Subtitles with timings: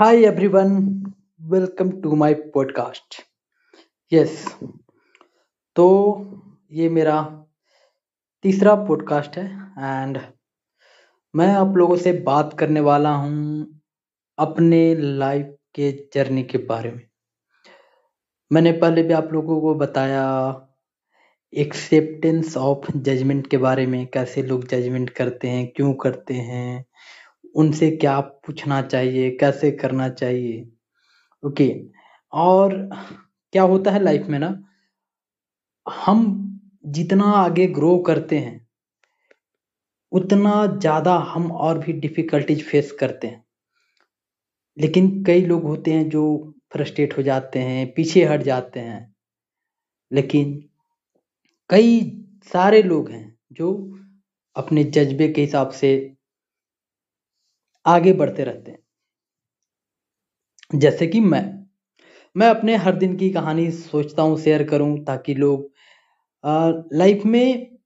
[0.00, 0.74] Hi everyone,
[1.52, 3.22] welcome to my podcast.
[4.12, 4.58] Yes
[5.76, 5.86] तो
[6.72, 7.44] ये मेरा
[8.42, 9.44] तीसरा पॉडकास्ट है
[9.78, 10.18] एंड
[11.36, 13.66] मैं आप लोगों से बात करने वाला हूँ
[14.38, 17.08] अपने लाइफ के जर्नी के बारे में।
[18.52, 20.26] मैंने पहले भी आप लोगों को बताया
[21.54, 26.86] एक्सेप्टेंस ऑफ़ जजमेंट के बारे में कैसे लोग जजमेंट करते हैं क्यों करते हैं
[27.56, 30.66] उनसे क्या पूछना चाहिए, कैसे करना चाहिए?
[31.42, 31.68] ओके,
[32.32, 32.74] और
[33.52, 34.48] क्या होता है लाइफ में ना,
[35.86, 36.22] हम
[36.88, 38.66] जितना आगे ग्रो करते हैं,
[40.12, 43.44] उतना ज़्यादा हम और भी डिफ़िकल्टीज फेस करते हैं।
[44.76, 46.22] लेकिन कई लोग होते हैं जो
[46.72, 49.14] फ्रस्ट्रेट हो जाते हैं, पीछे हट जाते हैं।
[50.10, 50.52] लेकिन
[51.70, 52.00] कई
[52.48, 53.72] सारे लोग हैं जो
[54.56, 55.90] अपने जज्बे के हिसाब से
[57.86, 58.78] आगे बढ़ते रहते हैं।
[60.70, 61.42] जैसे कि मैं
[62.36, 65.70] मैं अपने हर दिन की कहानी सोचता हूँ शेयर करूँ, ताकि लोग
[66.94, 67.76] लाइफ में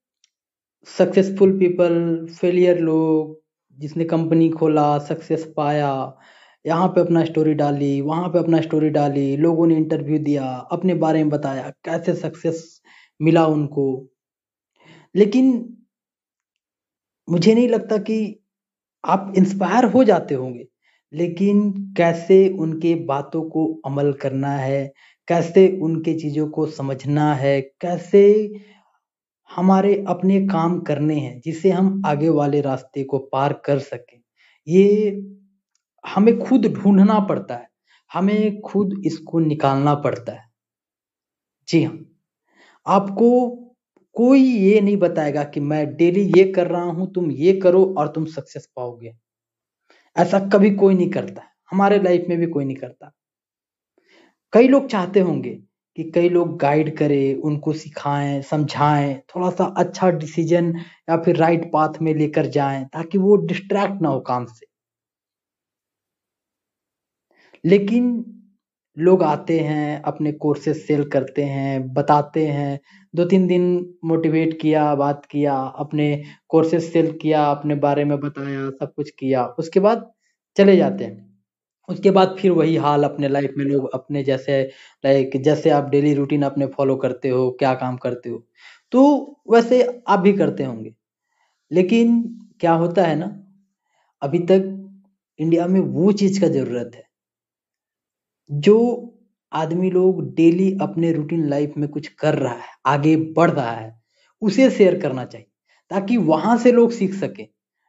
[0.89, 1.95] सक्सेसफुल पीपल
[2.41, 3.41] फेलियर लोग,
[3.79, 5.91] जिसने कंपनी खोला सक्सेस पाया,
[6.64, 10.95] यहाँ पे अपना स्टोरी डाली, वहाँ पे अपना स्टोरी डाली, लोगों ने इंटरव्यू दिया, अपने
[10.97, 12.81] बारे में बताया, कैसे सक्सेस
[13.20, 13.87] मिला उनको।
[15.14, 15.51] लेकिन
[17.29, 18.39] मुझे नहीं लगता कि
[19.05, 20.67] आप इंस्पायर हो जाते होंगे,
[21.12, 24.87] लेकिन कैसे उनके बातों को अमल करना है,
[25.29, 28.23] कैसे उनके चीज़ों को समझना है, कैसे
[29.51, 34.20] हमारे अपने काम करने हैं जिससे हम आगे वाले रास्ते को पार कर सकें,
[34.67, 35.23] ये
[36.05, 37.69] हमें खुद ढूंढना पड़ता है,
[38.11, 40.48] हमें खुद इसको निकालना पड़ता है।
[41.69, 41.98] जी हाँ।
[42.86, 43.29] आपको
[44.17, 48.09] कोई ये नहीं बताएगा कि मैं डेली ये कर रहा हूँ, तुम ये करो और
[48.09, 49.15] तुम सक्सेस पाओगे।
[50.17, 53.13] ऐसा कभी कोई नहीं करता। हमारे लाइफ में भी कोई नहीं करता।
[54.53, 55.51] कई लोग चाहते होंगे
[55.98, 60.73] कि कई लोग गाइड करें, उनको सिखाएँ, समझाएँ थोड़ा सा अच्छा डिसीज़न
[61.11, 64.67] या फिर राइट पाथ में लेकर जाएँ, ताकि वो डिस्ट्रैक्ट ना हो काम से।
[67.65, 68.07] लेकिन
[68.96, 72.78] लोग आते हैं, अपने कोर्सेस सेल करते हैं, बताते हैं।
[73.14, 73.64] दो तीन दिन
[74.05, 76.06] मोटिवेट किया, बात किया, अपने
[76.48, 80.11] कोर्सेस सेल किया, अपने बारे में बताया, सब कुछ किया। उसके बाद
[80.56, 81.29] चले जाते हैं।
[81.89, 84.62] उसके बाद फिर वही हाल अपने लाइफ में, लोग अपने जैसे
[85.05, 88.45] लाइक जैसे आप डेली रूटीन अपने फॉलो करते हो, क्या काम करते हो
[88.92, 89.02] तो
[89.52, 90.95] वैसे आप भी करते होंगे।
[91.70, 92.23] लेकिन
[92.61, 93.27] क्या होता है ना,
[94.23, 94.64] अभी तक
[95.39, 97.05] इंडिया में वो चीज़ का ज़रूरत है।
[98.50, 99.14] जो
[99.52, 104.00] आदमी लोग डेली अपने रूटीन लाइफ में कुछ कर रहा है, आगे बढ़ रहा है,
[104.42, 105.46] उसे शेयर करना चाहिए,
[105.90, 107.46] ताकि वहाँ से लोग सीख सके।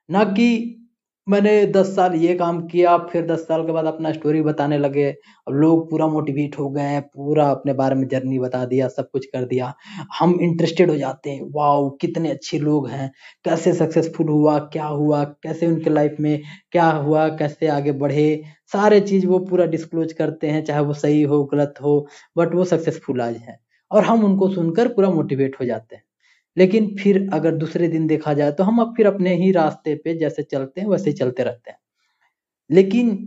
[0.10, 0.78] ना कि
[1.32, 5.06] मैंने दस साल ये काम किया, फिर दस साल के बाद अपना स्टोरी बताने लगे।
[5.48, 9.26] अब लोग पूरा मोटिवेट हो गए पूरा अपने बारे में जर्नी बता दिया, सब कुछ
[9.26, 9.74] कर दिया।
[10.20, 13.12] हम इंटरेस्टेड हो जाते हैं वाओ कितने अच्छे लोग हैं,
[13.46, 16.42] कैसे सक्सेसफुल हुआ, क्या हुआ, कैसे उनके लाइफ में
[16.72, 18.44] क्या हुआ, कैसे आगे बढ़े?
[18.72, 22.64] सारे चीज़ वो पूरा डिस्क्लोज करते हैं, चाहे वो सही हो, गलत हो बट वो
[22.66, 23.60] सक्सेसफुल आज है।
[23.92, 26.04] और हम उनको सुनकर पूरा मोटिवेट हो जाते हैं।
[26.58, 30.16] लेकिन फिर अगर दूसरे दिन देखा जाए तो हम अब फिर अपने ही रास्ते पे
[30.16, 31.78] जैसे चलते हैं, वैसे चलते रहते हैं।
[32.72, 33.18] लेकिन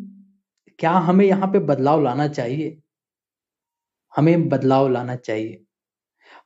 [0.78, 2.82] क्या हमें यहाँ पे बदलाव लाना चाहिए?
[4.16, 5.64] हमें बदलाव लाना चाहिए।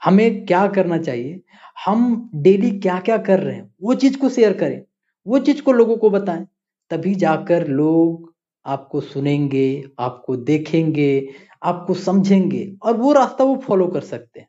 [0.05, 1.43] हमें क्या करना चाहिए?
[1.87, 3.75] हम डेली क्या क्या कर रहे हैं?
[3.83, 4.83] वो चीज़ को शेयर करें।
[5.27, 6.47] वो चीज़ को लोगों को बताएँ।
[6.91, 8.35] तभी जाकर लोग
[8.67, 11.29] आपको सुनेंगे, आपको देखेंगे,
[11.62, 14.49] आपको समझेंगे और वो रास्ता वो फॉलो कर सकते हैं।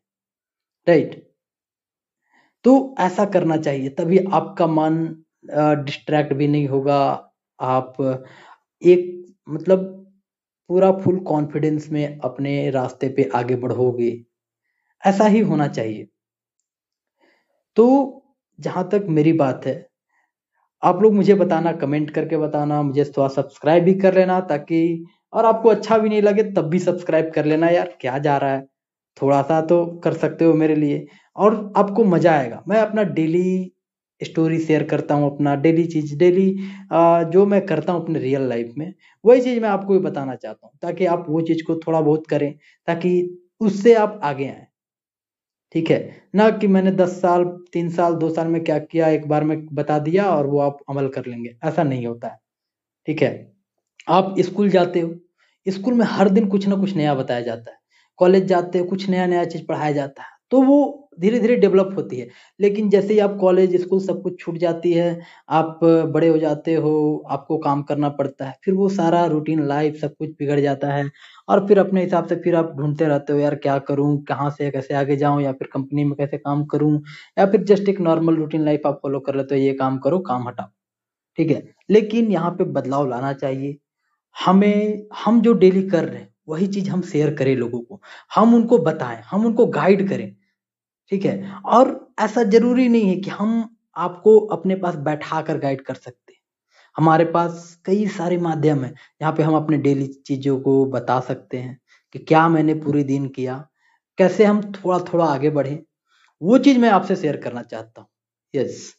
[0.87, 1.28] राइट
[2.65, 4.97] तो ऐसा करना चाहिए, तभी आपका मन
[5.85, 6.99] डिस्ट्रैक्ट भी नहीं होगा।
[7.59, 7.95] आप
[8.81, 9.85] एक मतलब
[10.69, 14.11] पूरा फुल कॉन्फिडेंस में अपने रास्ते पे आगे बढ़ोगे।
[15.03, 16.07] ऐसा ही होना चाहिए।
[17.77, 17.85] तो
[18.59, 19.75] जहाँ तक मेरी बात है,
[20.83, 25.45] आप लोग मुझे बताना कमेंट करके बताना, मुझे थोड़ा सब्सक्राइब भी कर लेना ताकि, और
[25.45, 28.67] आपको अच्छा भी नहीं लगे तब भी सब्सक्राइब कर लेना यार, क्या जा रहा है।
[29.19, 31.05] थोड़ा सा तो कर सकते हो मेरे लिए।
[31.35, 33.71] और आपको मज़ा आएगा। मैं अपना डेली
[34.21, 36.47] स्टोरी शेयर करता हूँ, अपना डेली चीज़ डेली
[37.33, 38.93] जो मैं करता हूँ अपने रियल लाइफ में,
[39.25, 42.27] वही चीज़ मैं आपको भी बताना चाहता हूँ, ताकि आप वो चीज़ को थोड़ा बहुत
[42.27, 42.53] करें,
[42.87, 43.13] ताकि
[43.61, 44.67] उससे आप आगे आए।
[45.75, 45.97] ठीक है?
[46.35, 47.43] ना कि मैंने दस साल,
[47.73, 50.77] तीन साल, दो साल में क्या किया, एक बार में बता दिया और वो आप
[50.89, 52.37] अमल कर लेंगे। ऐसा नहीं होता है।
[53.07, 53.31] ठीक है?
[54.09, 55.15] आप स्कूल जाते हो।
[55.65, 57.78] स्कूल में हर दिन कुछ ना कुछ नया बताया जाता है।
[58.19, 60.77] कॉलेज जाते हो कुछ नया नया चीज़ पढ़ाया जाता है तो वो
[61.19, 62.27] धीरे-धीरे डेवलप होती है।
[62.59, 65.19] लेकिन जैसे ही आप कॉलेज, स्कूल सब कुछ छूट जाती है,
[65.49, 69.95] आप बड़े हो जाते हो, आपको काम करना पड़ता है, फिर वो सारा रूटीन लाइफ
[70.01, 71.05] सब कुछ बिगड़ जाता है
[71.49, 74.17] और फिर अपने हिसाब से फिर आप ढूंढते रहते हो यार क्या करूँ?
[74.23, 76.93] कहाँ से कैसे आगे जाऊँ या फिर कंपनी में कैसे काम करूँ?
[77.37, 80.19] या फिर जस्ट एक नॉर्मल रूटीन लाइफ आप फॉलो कर लेते हो, ये काम करो,
[80.21, 80.67] काम हटाओ,
[81.37, 81.63] ठीक है?
[81.91, 83.77] लेकिन यहाँ पे बदलाव लाना चाहिए।
[84.35, 88.01] हमें हम जो डेली कर रहे हैं, वही चीज़ हम शेयर करें लोगों को।
[88.35, 90.35] हम उनको बताएँ हम उनको गाइड करें,
[91.11, 91.53] ठीक है?
[91.65, 96.33] और ऐसा ज़रूरी नहीं है कि हम आपको अपने पास बैठा कर गाइड कर सकते।
[96.97, 101.57] हमारे पास कई सारे माध्यम है जहाँ पे हम अपने डेली चीज़ों को बता सकते
[101.57, 101.79] हैं
[102.13, 103.67] कि क्या मैंने पूरे दिन किया,
[104.17, 105.83] कैसे हम थोड़ा-थोड़ा आगे बढ़े,
[106.41, 108.09] वो चीज़ मैं आपसे शेयर करना चाहता हूँ।
[108.55, 108.93] यस,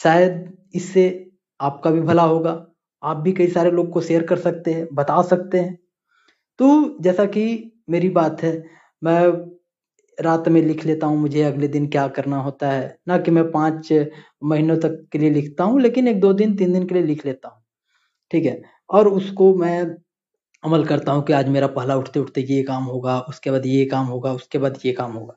[0.00, 1.30] शायद इससे
[1.60, 2.66] आपका भी भला होगा,
[3.02, 5.78] आप भी कई सारे लोग को शेयर कर सकते हैं, बता सकते हैं।
[6.60, 7.42] तो जैसा कि
[7.90, 8.52] मेरी बात है,
[9.02, 9.20] मैं
[10.18, 13.44] रात में लिख लेता हूँ मुझे अगले दिन क्या करना होता है, ना कि मैं
[13.52, 13.88] 5
[14.44, 17.48] महीनों तक के लिए लिखता हूँ, लेकिन 1-2 दिन, तीन दिन के लिए लिख लेता
[17.48, 17.62] हूँ,
[18.30, 18.62] ठीक है?
[18.90, 19.80] और उसको मैं
[20.64, 24.06] अमल करता हूँ कि आज मेरा पहला उठते-उठते ये काम होगा, उसके बाद ये काम
[24.06, 25.36] होगा, उसके बाद ये काम होगा।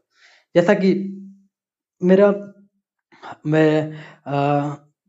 [0.56, 0.94] जैसा कि
[2.02, 2.32] मेरा
[3.48, 3.94] मैं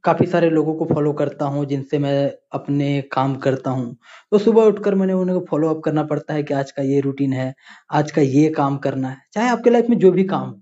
[0.05, 3.97] काफ़ी सारे लोगों को फॉलो करता हूँ, जिनसे मैं अपने काम करता हूँ।
[4.33, 7.33] तो सुबह उठकर मैंने उन्हें फॉलो अप करना पड़ता है कि आज का ये रूटीन
[7.33, 7.53] है,
[7.93, 10.61] आज का ये काम करना है, चाहे आपके लाइफ में जो भी काम हो।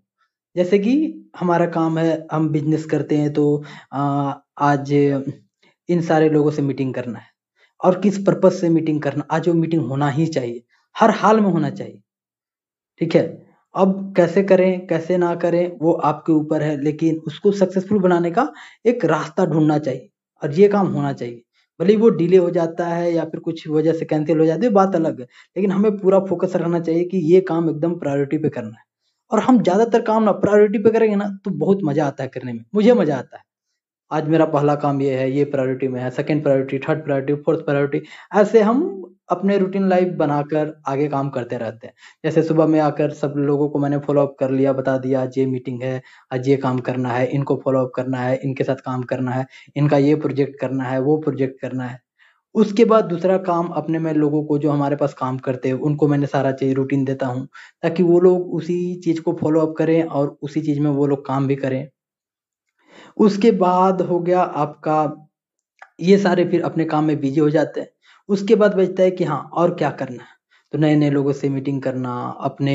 [0.57, 0.95] जैसे कि
[1.39, 3.63] हमारा काम है, हम बिज़नेस करते हैं तो
[3.95, 4.93] आज
[5.89, 7.31] इन सारे लोगों से मीटिंग करना है
[7.81, 10.63] और किस पर्पज़ से मीटिंग करना, आज वो मीटिंग होना ही चाहिए,
[10.97, 12.01] हर हाल में होना चाहिए,
[13.01, 13.42] ठीक है?
[13.75, 18.49] अब कैसे करें, कैसे ना करें, वो आपके ऊपर है, लेकिन उसको सक्सेसफुल बनाने का
[18.87, 20.09] एक रास्ता ढूंढना चाहिए
[20.43, 21.43] और ये काम होना चाहिए।
[21.81, 24.73] भले वो डिले हो जाता है या फिर कुछ वजह से कैंसिल हो जाती है,
[24.73, 25.27] बात अलग है।
[25.57, 28.85] लेकिन हमें पूरा फ़ोकस रखना चाहिए कि ये काम एकदम प्रायोरिटी पे करना है
[29.31, 32.53] और हम ज़्यादातर काम ना प्रायोरिटी पे करेंगे ना, तो बहुत मज़ा आता है करने
[32.53, 33.43] में, मुझे मज़ा आता है।
[34.11, 37.65] आज मेरा पहला काम ये है, ये प्रायोरिटी में है, second priority, third priority, fourth
[37.67, 38.03] priority,
[38.35, 38.83] ऐसे हम
[39.33, 41.95] अपने रूटीन लाइफ बनाकर आगे काम करते रहते हैं।
[42.25, 45.39] जैसे सुबह में आकर सब लोगों को मैंने फॉलो अप कर लिया, बता दिया आज
[45.39, 46.03] ये मीटिंग है,
[46.33, 49.47] आज ये काम करना है, इनको फॉलो अप करना है, इनके साथ काम करना है,
[49.77, 52.01] इनका ये प्रोजेक्ट करना है, वो प्रोजेक्ट करना है।
[52.55, 56.09] उसके बाद दूसरा काम अपने में लोगों को जो हमारे पास काम करते हैं, उनको
[56.09, 57.49] मैंने सारा चीज़ रूटीन देता हूँ,
[57.83, 61.27] ताकि वो लोग उसी चीज़ को फॉलो अप करें और उसी चीज़ में वो लोग
[61.27, 61.89] काम भी करें।
[63.17, 65.05] उसके बाद हो गया आपका
[66.03, 67.89] ये सारे फिर अपने काम में बिज़ी हो जाते हैं।
[68.29, 70.29] उसके बाद बचता है कि हाँ, और क्या करना है?
[70.73, 72.75] तो नए-नए लोगों से मीटिंग करना, अपने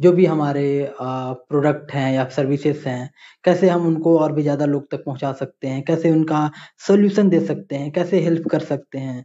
[0.00, 0.64] जो भी हमारे
[1.00, 3.10] प्रोडक्ट हैं या सर्विसेज़ हैं,
[3.44, 6.50] कैसे हम उनको और भी ज़्यादा लोग तक पहुँचा सकते हैं, कैसे उनका
[6.86, 9.24] सोल्यूशन दे सकते हैं, कैसे हेल्प कर सकते हैं।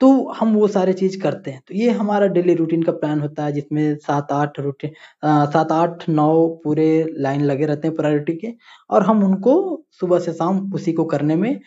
[0.00, 3.44] तो हम वो सारे चीज़ करते हैं। तो ये हमारा डेली रूटीन का प्लान होता
[3.44, 4.90] है जिसमें 7-8 रूटीन
[5.22, 6.88] अ, 7-8-9 पूरे
[7.18, 8.52] लाइन लगे रहते हैं प्रायोरिटी के
[8.90, 9.54] और हम उनको
[9.92, 11.60] सुबह से शाम उसी को करने में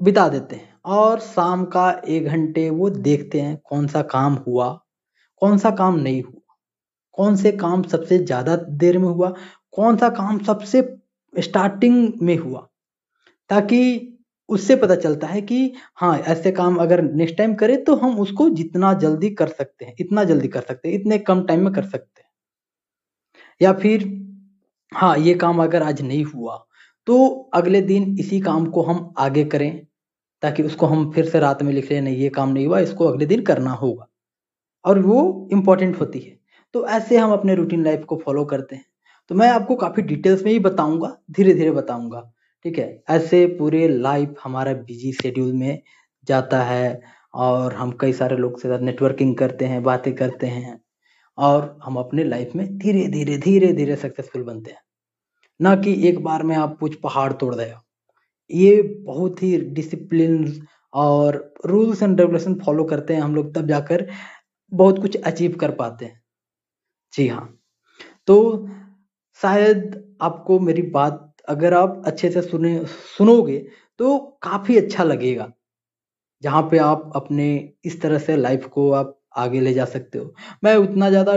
[0.00, 4.68] बिता देते हैं और शाम का एक घंटे वो देखते हैं कौन-सा काम हुआ,
[5.42, 6.56] कौन-सा काम नहीं हुआ,
[7.14, 9.34] कौन से काम सबसे ज़्यादा देर में हुआ,
[9.72, 10.82] कौन-सा काम सबसे
[11.34, 12.66] स्टार्टिंग में हुआ।
[13.50, 13.80] ताकि
[14.48, 18.50] उससे पता चलता है कि हाँ, ऐसे काम अगर नेक्स्ट टाइम करें तो हम उसको
[18.52, 21.84] जितना जल्दी कर सकते हैं, इतना जल्दी कर सकते हैं, इतने कम टाइम में कर
[21.84, 22.28] सकते हैं।
[23.60, 24.04] या फिर
[24.92, 26.56] हाँ, ये काम अगर आज नहीं हुआ,
[27.06, 29.86] तो अगले दिन इसी काम को हम आगे करें,
[30.42, 33.06] ताकि उसको हम फिर से रात में लिख लें, नहीं ये काम नहीं हुआ, इसको
[33.06, 34.06] अगले दिन करना होगा
[34.84, 36.38] और वो इम्पोर्टेंट होती है।
[36.74, 38.84] तो ऐसे हम अपने रूटीन लाइफ को फ़ॉलो करते हैं।
[39.28, 42.32] तो मैं आपको काफ़ी डिटेल्स में ही बताऊँगा धीरे-धीरे बताऊँगा
[42.64, 43.02] ठीक है?
[43.10, 45.82] ऐसे पूरे लाइफ हमारा बिज़ी शेड्यूल में
[46.24, 47.02] जाता है
[47.34, 50.80] और हम कई सारे लोग से साथ नेटवर्किंग करते हैं, बातें करते हैं
[51.38, 54.80] और हम अपने लाइफ में धीरे-धीरे, धीरे-धीरे सक्सेसफुल बनते हैं।
[55.62, 57.80] ना कि एक बार में आप कुछ पहाड़ तोड़ रहे हो।
[58.50, 60.44] ये बहुत ही डिसिप्लिन
[60.94, 64.06] और रूल्स एंड रेगुलेशन फॉलो करते हैं हम लोग तब जाकर
[64.72, 66.20] बहुत कुछ अचीव कर पाते हैं।
[67.12, 67.48] जी हाँ,
[68.28, 68.68] तो
[69.40, 72.78] शायद आपको मेरी बात अगर आप अच्छे से सुने
[73.18, 73.58] सुनोगे
[74.00, 75.52] तो काफ़ी अच्छा लगेगा।
[76.42, 77.48] जहाँ पे आप अपने
[77.86, 81.36] इस तरह से लाइफ को आप आगे ले जा सकते हो। मैं उतना ज़्यादा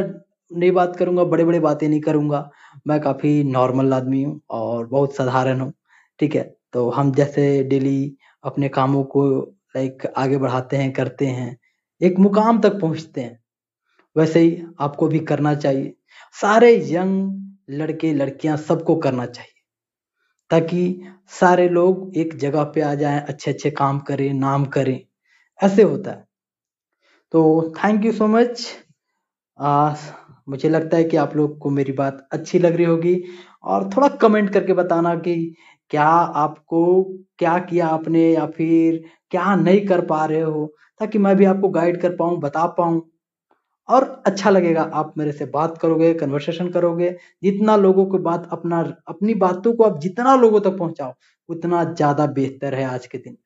[0.51, 2.49] नहीं बात करूँगा बड़े-बड़े बातें नहीं करूँगा
[2.87, 5.73] मैं काफ़ी नॉर्मल आदमी हूँ और बहुत साधारण हूँ,
[6.19, 6.55] ठीक है?
[6.73, 9.25] तो हम जैसे डेली अपने कामों को
[9.75, 11.57] लाइक आगे बढ़ाते हैं, करते हैं,
[12.01, 13.39] एक मुकाम तक पहुँचते हैं,
[14.15, 15.93] वैसे ही आपको भी करना चाहिए।
[16.41, 19.61] सारे यंग लड़के लड़कियाँ सबको करना चाहिए,
[20.51, 21.01] ताकि
[21.31, 24.99] सारे लोग एक जगह पे आ जाएँ, अच्छे-अच्छे काम करें, नाम करें,
[25.59, 26.25] ऐसे होता है।
[27.33, 27.41] तो
[27.77, 28.65] थैंक यू सो मच।
[29.59, 29.95] अ,
[30.49, 33.23] मुझे लगता है कि आप लोग को मेरी बात अच्छी लग रही होगी
[33.63, 35.35] और थोड़ा कमेंट करके बताना कि
[35.93, 37.03] क्या आपको,
[37.39, 40.65] क्या किया आपने या फिर क्या नहीं कर पा रहे हो
[41.01, 43.01] ताकि मैं भी आपको गाइड कर पाऊँ, बता पाऊँ?
[43.89, 47.09] और अच्छा लगेगा, आप मेरे से बात करोगे कन्वर्सेशन करोगे,
[47.43, 51.13] जितना लोगों को बात अपना, अपनी बातों को आप जितना लोगों तक पहुंचाओ,
[51.49, 53.37] उतना ज़्यादा बेहतर है आज के दिन।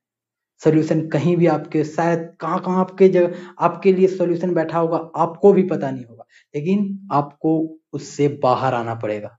[0.61, 5.53] सोल्यूशन कहीं भी आपके, शायद कहाँ कहाँ आपके जगह आपके लिए सोल्यूशन बैठा होगा, आपको
[5.53, 7.59] भी पता नहीं होगा, लेकिन आपको
[7.93, 9.37] उससे बाहर आना पड़ेगा।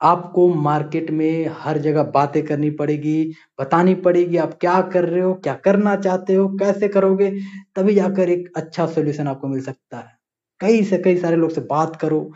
[0.00, 5.32] आपको मार्केट में हर जगह बातें करनी पड़ेगी, बतानी पड़ेगी आप क्या कर रहे हो,
[5.34, 7.30] क्या करना चाहते हो, कैसे करोगे,
[7.76, 10.16] तभी जाकर एक अच्छा सोल्यूशन आपको मिल सकता है।
[10.60, 12.30] कई से कई सारे लोग से बात करो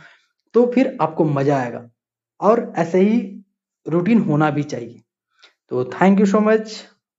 [0.55, 1.89] तो फिर आपको मज़ा आएगा।
[2.41, 3.21] और ऐसे ही
[3.87, 5.01] रूटीन होना भी चाहिए।
[5.71, 6.73] तो थैंक यू सो मच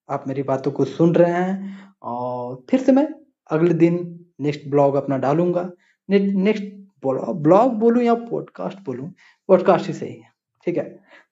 [0.09, 3.07] आप मेरी बातों को सुन रहे हैं और फिर से मैं
[3.49, 3.97] अगले दिन
[4.41, 5.69] नेक्स्ट ब्लॉग अपना डालूँगा।
[6.09, 6.63] नेक्स्ट
[7.05, 9.11] ब्लॉग बोलूँ या पॉडकास्ट बोलूँ?
[9.49, 10.32] पॉडकास्ट ही सही है।
[10.67, 10.83] ठीक है।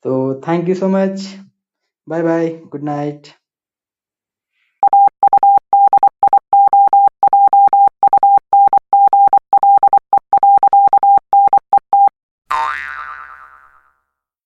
[0.04, 1.28] तो thank you so much
[2.08, 3.28] bye bye good night